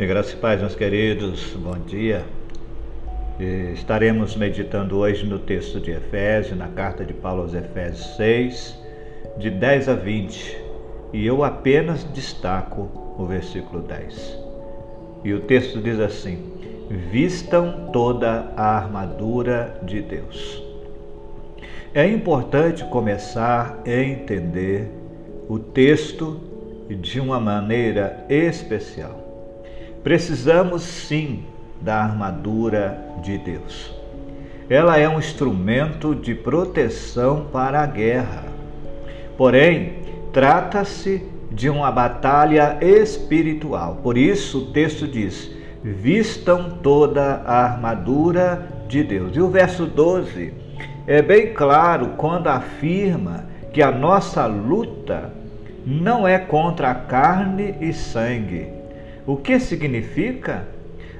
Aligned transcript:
E 0.00 0.06
graças 0.06 0.32
e 0.32 0.36
paz, 0.36 0.58
meus 0.62 0.74
queridos, 0.74 1.52
bom 1.56 1.78
dia. 1.78 2.24
Estaremos 3.74 4.34
meditando 4.34 4.96
hoje 4.96 5.26
no 5.26 5.38
texto 5.38 5.78
de 5.78 5.90
Efésios, 5.90 6.56
na 6.56 6.68
carta 6.68 7.04
de 7.04 7.12
Paulo 7.12 7.42
aos 7.42 7.52
Efésios 7.52 8.16
6, 8.16 8.78
de 9.36 9.50
10 9.50 9.90
a 9.90 9.94
20. 9.94 10.56
E 11.12 11.26
eu 11.26 11.44
apenas 11.44 12.02
destaco 12.14 12.88
o 13.18 13.26
versículo 13.26 13.82
10. 13.82 14.38
E 15.22 15.34
o 15.34 15.40
texto 15.40 15.82
diz 15.82 16.00
assim: 16.00 16.50
Vistam 17.12 17.90
toda 17.92 18.54
a 18.56 18.78
armadura 18.78 19.78
de 19.82 20.00
Deus. 20.00 20.62
É 21.92 22.08
importante 22.08 22.84
começar 22.84 23.78
a 23.86 24.02
entender 24.02 24.88
o 25.46 25.58
texto 25.58 26.40
de 26.88 27.20
uma 27.20 27.38
maneira 27.38 28.24
especial. 28.30 29.29
Precisamos 30.02 30.82
sim 30.82 31.44
da 31.80 31.96
armadura 31.96 32.98
de 33.22 33.36
Deus. 33.38 33.94
Ela 34.68 34.98
é 34.98 35.08
um 35.08 35.18
instrumento 35.18 36.14
de 36.14 36.34
proteção 36.34 37.46
para 37.52 37.82
a 37.82 37.86
guerra. 37.86 38.44
Porém, 39.36 39.94
trata-se 40.32 41.22
de 41.50 41.68
uma 41.68 41.90
batalha 41.90 42.78
espiritual. 42.80 43.98
Por 44.02 44.16
isso 44.16 44.58
o 44.58 44.72
texto 44.72 45.06
diz: 45.06 45.50
vistam 45.82 46.78
toda 46.82 47.42
a 47.44 47.64
armadura 47.64 48.68
de 48.88 49.02
Deus. 49.02 49.36
E 49.36 49.40
o 49.40 49.48
verso 49.48 49.86
12 49.86 50.52
é 51.06 51.20
bem 51.20 51.52
claro 51.52 52.14
quando 52.16 52.48
afirma 52.48 53.44
que 53.72 53.82
a 53.82 53.90
nossa 53.90 54.46
luta 54.46 55.32
não 55.84 56.26
é 56.26 56.38
contra 56.38 56.90
a 56.90 56.94
carne 56.94 57.74
e 57.80 57.92
sangue, 57.92 58.79
o 59.30 59.36
que 59.36 59.60
significa? 59.60 60.66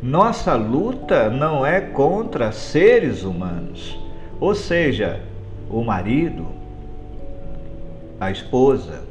Nossa 0.00 0.54
luta 0.54 1.28
não 1.28 1.66
é 1.66 1.80
contra 1.80 2.52
seres 2.52 3.24
humanos, 3.24 3.98
ou 4.38 4.54
seja, 4.54 5.20
o 5.68 5.82
marido, 5.82 6.46
a 8.20 8.30
esposa. 8.30 9.02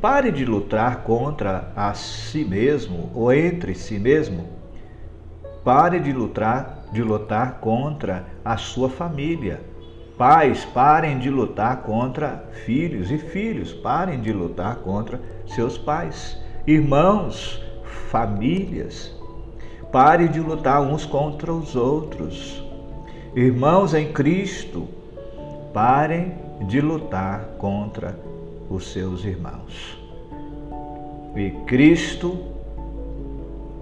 Pare 0.00 0.30
de 0.30 0.44
lutar 0.44 1.02
contra 1.02 1.72
a 1.74 1.92
si 1.92 2.44
mesmo 2.44 3.10
ou 3.16 3.32
entre 3.32 3.74
si 3.74 3.98
mesmo. 3.98 4.46
Pare 5.64 5.98
de 5.98 6.12
lutar, 6.12 6.84
de 6.92 7.02
lutar 7.02 7.58
contra 7.58 8.26
a 8.44 8.56
sua 8.56 8.88
família. 8.88 9.60
Pais, 10.16 10.64
parem 10.66 11.18
de 11.18 11.28
lutar 11.28 11.78
contra 11.78 12.44
filhos 12.64 13.10
e 13.10 13.18
filhos, 13.18 13.72
parem 13.72 14.20
de 14.20 14.32
lutar 14.32 14.76
contra 14.76 15.20
seus 15.48 15.76
pais. 15.76 16.40
Irmãos, 16.64 17.68
famílias. 18.10 19.14
Pare 19.92 20.28
de 20.28 20.40
lutar 20.40 20.80
uns 20.82 21.04
contra 21.04 21.52
os 21.52 21.74
outros. 21.74 22.62
Irmãos 23.34 23.94
em 23.94 24.12
Cristo, 24.12 24.88
parem 25.72 26.34
de 26.66 26.80
lutar 26.80 27.44
contra 27.58 28.18
os 28.68 28.92
seus 28.92 29.24
irmãos. 29.24 29.98
E 31.36 31.50
Cristo, 31.66 32.38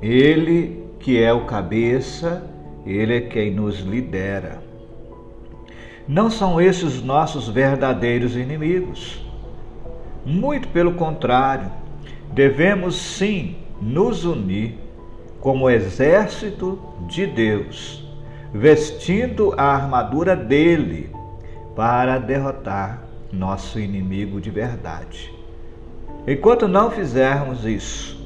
Ele 0.00 0.84
que 1.00 1.22
é 1.22 1.33
o 1.33 1.47
cabeça, 1.47 2.43
Ele 2.84 3.17
é 3.17 3.20
quem 3.20 3.50
nos 3.50 3.81
lidera. 3.81 4.62
Não 6.06 6.31
são 6.31 6.61
esses 6.61 7.03
nossos 7.03 7.48
verdadeiros 7.48 8.34
inimigos. 8.37 9.22
Muito 10.25 10.69
pelo 10.69 10.95
contrário, 10.95 11.70
devemos 12.33 12.97
sim 12.97 13.56
nos 13.81 14.25
unir 14.25 14.79
como 15.41 15.71
exército 15.71 16.78
de 17.06 17.27
Deus, 17.27 18.05
vestindo 18.53 19.55
a 19.56 19.65
armadura 19.65 20.34
dele 20.34 21.11
para 21.77 22.19
derrotar 22.19 23.05
nosso 23.33 23.78
inimigo 23.78 24.41
de 24.41 24.50
verdade. 24.50 25.33
Enquanto 26.27 26.67
não 26.67 26.91
fizermos 26.91 27.65
isso, 27.65 28.19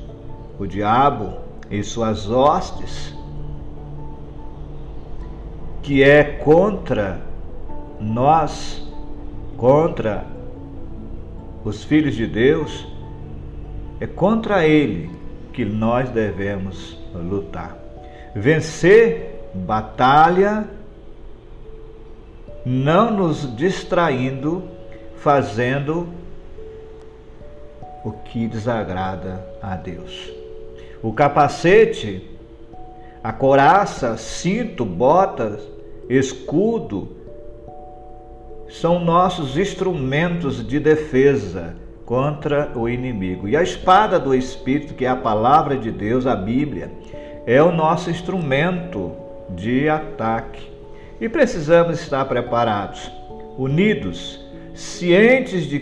o 0.59 0.67
diabo 0.67 1.35
e 1.71 1.83
suas 1.83 2.31
hostes, 2.31 3.15
que 5.83 6.03
é 6.03 6.23
contra 6.25 7.21
nós, 8.01 8.89
contra 9.57 10.25
os 11.65 11.85
filhos 11.85 12.15
de 12.15 12.27
Deus, 12.27 12.87
é 14.01 14.07
contra 14.07 14.67
ele 14.67 15.22
que 15.53 15.65
nós 15.65 16.09
devemos 16.09 16.99
lutar. 17.15 17.77
Vencer 18.35 19.51
batalha 19.55 20.69
não 22.65 23.11
nos 23.11 23.55
distraindo, 23.57 24.69
fazendo 25.17 26.09
o 28.05 28.12
que 28.12 28.47
desagrada 28.47 29.45
a 29.61 29.77
Deus. 29.77 30.33
O 31.03 31.12
capacete, 31.12 32.29
a 33.23 33.33
coraça, 33.33 34.17
cinto, 34.17 34.85
botas, 34.85 35.61
escudo 36.09 37.17
são 38.69 39.05
nossos 39.05 39.59
instrumentos 39.59 40.67
de 40.67 40.81
defesa 40.81 41.77
contra 42.05 42.73
o 42.75 42.89
inimigo. 42.89 43.49
E 43.49 43.57
a 43.57 43.63
espada 43.63 44.19
do 44.19 44.35
Espírito, 44.35 44.95
que 44.95 45.05
é 45.05 45.09
a 45.09 45.17
palavra 45.17 45.77
de 45.77 45.91
Deus, 45.91 46.27
a 46.27 46.35
Bíblia, 46.35 46.91
é 47.47 47.63
o 47.63 47.73
nosso 47.73 48.11
instrumento 48.11 49.13
de 49.51 49.89
ataque. 49.89 50.71
E 51.21 51.29
precisamos 51.29 52.01
estar 52.01 52.25
preparados, 52.25 53.11
unidos, 53.57 54.45
cientes 54.75 55.65
de 55.67 55.79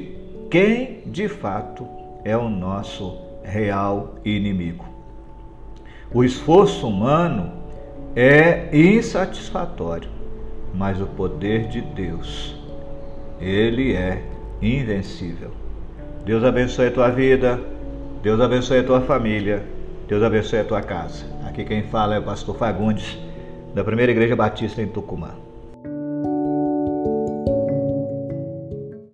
quem 0.50 1.02
de 1.06 1.28
fato 1.28 1.86
é 2.24 2.36
o 2.36 2.48
nosso 2.48 3.18
real 3.42 4.16
inimigo. 4.24 4.84
O 6.12 6.24
esforço 6.24 6.88
humano 6.88 7.52
é 8.16 8.68
insatisfatório, 8.76 10.10
mas 10.74 11.00
o 11.00 11.06
poder 11.06 11.68
de 11.68 11.80
Deus, 11.80 12.56
ele 13.40 13.94
é 13.94 14.22
invencível. 14.60 15.59
Deus 16.24 16.44
abençoe 16.44 16.88
a 16.88 16.90
tua 16.90 17.10
vida, 17.10 17.58
Deus 18.22 18.40
abençoe 18.40 18.80
a 18.80 18.84
tua 18.84 19.00
família, 19.00 19.64
Deus 20.06 20.22
abençoe 20.22 20.58
a 20.58 20.64
tua 20.64 20.82
casa. 20.82 21.24
Aqui 21.46 21.64
quem 21.64 21.82
fala 21.84 22.14
é 22.14 22.18
o 22.18 22.22
pastor 22.22 22.56
Fagundes, 22.56 23.18
da 23.74 23.82
Primeira 23.82 24.12
Igreja 24.12 24.36
Batista 24.36 24.82
em 24.82 24.86
Tucumã. 24.86 25.30